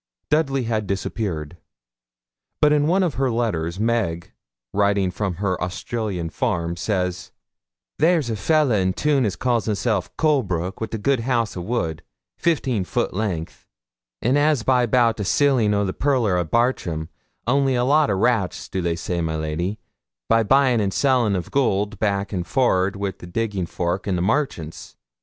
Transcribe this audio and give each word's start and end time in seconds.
Dudley 0.31 0.63
had 0.63 0.87
disappeared; 0.87 1.57
but 2.59 2.73
in 2.73 2.87
one 2.87 3.03
of 3.03 3.13
her 3.21 3.29
letters, 3.29 3.79
Meg, 3.79 4.31
writing 4.73 5.11
from 5.11 5.35
her 5.35 5.61
Australian 5.63 6.31
farm, 6.31 6.75
says: 6.75 7.31
'There's 7.99 8.31
a 8.31 8.35
fella 8.35 8.77
in 8.77 8.93
toon 8.93 9.25
as 9.27 9.35
calls 9.35 9.65
hisself 9.65 10.09
Colbroke, 10.17 10.81
wi' 10.81 10.87
a 10.93 10.97
good 10.97 11.19
hoose 11.19 11.55
o' 11.55 11.61
wood, 11.61 12.01
15 12.39 12.83
foot 12.83 13.13
length, 13.13 13.67
and 14.23 14.39
as 14.39 14.63
by 14.63 14.87
'bout 14.87 15.19
as 15.19 15.29
silling 15.29 15.71
o' 15.71 15.85
the 15.85 15.93
pearler 15.93 16.35
o' 16.35 16.43
Bartram 16.43 17.09
only 17.45 17.77
lots 17.77 18.09
o' 18.09 18.15
rats, 18.15 18.67
they 18.69 18.81
do 18.81 18.95
say, 18.95 19.21
my 19.21 19.35
lady 19.35 19.77
a 20.31 20.43
bying 20.43 20.81
and 20.81 20.95
sellin' 20.95 21.35
of 21.35 21.51
goold 21.51 21.99
back 21.99 22.33
and 22.33 22.47
forred 22.47 22.95
wi' 22.95 23.13
the 23.19 23.27
diggin 23.27 23.67
foke 23.67 24.07
and 24.07 24.17
the 24.17 24.21
marchants. 24.23 24.95